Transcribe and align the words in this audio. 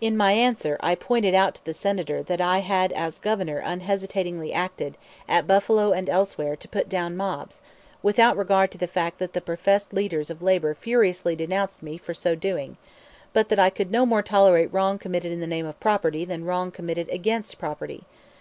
In 0.00 0.16
my 0.16 0.30
answer 0.32 0.76
I 0.78 0.94
pointed 0.94 1.34
out 1.34 1.56
to 1.56 1.64
the 1.64 1.74
Senator 1.74 2.22
that 2.22 2.40
I 2.40 2.60
had 2.60 2.92
as 2.92 3.18
Governor 3.18 3.58
unhesitatingly 3.58 4.52
acted, 4.52 4.96
at 5.28 5.48
Buffalo 5.48 5.90
and 5.90 6.08
elsewhere, 6.08 6.54
to 6.54 6.68
put 6.68 6.88
down 6.88 7.16
mobs, 7.16 7.60
without 8.00 8.36
regard 8.36 8.70
to 8.70 8.78
the 8.78 8.86
fact 8.86 9.18
that 9.18 9.32
the 9.32 9.40
professed 9.40 9.92
leaders 9.92 10.30
of 10.30 10.40
labor 10.40 10.72
furiously 10.76 11.34
denounced 11.34 11.82
me 11.82 11.98
for 11.98 12.14
so 12.14 12.36
doing; 12.36 12.76
but 13.32 13.48
that 13.48 13.58
I 13.58 13.70
could 13.70 13.90
no 13.90 14.06
more 14.06 14.22
tolerate 14.22 14.72
wrong 14.72 15.00
committed 15.00 15.32
in 15.32 15.40
the 15.40 15.48
name 15.48 15.66
of 15.66 15.80
property 15.80 16.24
than 16.24 16.44
wrong 16.44 16.70
committed 16.70 17.08
against 17.08 17.58
property. 17.58 18.04